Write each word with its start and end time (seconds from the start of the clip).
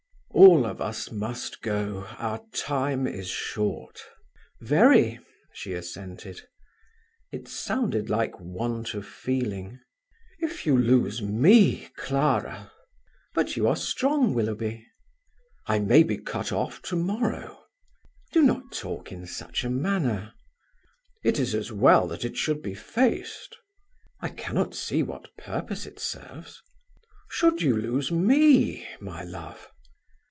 "All 0.33 0.65
of 0.65 0.81
us 0.81 1.11
must 1.11 1.61
go! 1.61 2.05
our 2.17 2.41
time 2.55 3.05
is 3.05 3.27
short." 3.27 4.01
"Very," 4.61 5.19
she 5.53 5.73
assented. 5.73 6.41
It 7.31 7.47
sounded 7.47 8.09
like 8.09 8.39
want 8.39 8.93
of 8.95 9.05
feeling. 9.05 9.79
"If 10.39 10.65
you 10.65 10.75
lose 10.77 11.21
me, 11.21 11.89
Clara!" 11.97 12.71
"But 13.35 13.55
you 13.55 13.67
are 13.67 13.75
strong, 13.75 14.33
Willoughby." 14.33 14.87
"I 15.67 15.77
may 15.79 16.01
be 16.01 16.17
cut 16.17 16.51
off 16.51 16.81
to 16.83 16.95
morrow." 16.95 17.65
"Do 18.31 18.41
not 18.41 18.71
talk 18.71 19.11
in 19.11 19.27
such 19.27 19.63
a 19.63 19.69
manner." 19.69 20.33
"It 21.23 21.39
is 21.39 21.53
as 21.53 21.71
well 21.71 22.07
that 22.07 22.25
it 22.25 22.35
should 22.37 22.63
be 22.63 22.73
faced." 22.73 23.57
"I 24.21 24.29
cannot 24.29 24.73
see 24.73 25.03
what 25.03 25.35
purpose 25.37 25.85
it 25.85 25.99
serves." 25.99 26.61
"Should 27.29 27.61
you 27.61 27.77
lose 27.77 28.11
me, 28.11 28.87
my 28.99 29.23
love!" 29.23 29.67